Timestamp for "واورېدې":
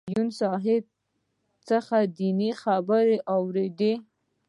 3.25-3.93